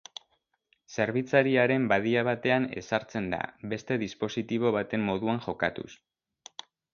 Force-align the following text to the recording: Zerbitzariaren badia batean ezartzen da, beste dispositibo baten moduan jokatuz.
Zerbitzariaren 0.93 1.85
badia 1.91 2.23
batean 2.27 2.65
ezartzen 2.83 3.27
da, 3.35 3.41
beste 3.75 3.99
dispositibo 4.05 4.73
baten 4.79 5.05
moduan 5.11 5.43
jokatuz. 5.49 5.89